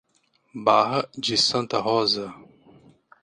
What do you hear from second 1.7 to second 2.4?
Rosa